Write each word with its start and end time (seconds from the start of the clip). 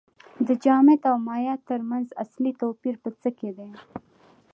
د 0.47 0.49
جامد 0.63 1.01
او 1.11 1.15
مایع 1.27 1.55
ترمنځ 1.69 2.07
اصلي 2.23 2.51
توپیر 2.61 2.95
په 3.03 3.09
څه 3.21 3.29
کې 3.37 3.49
دی 3.57 3.69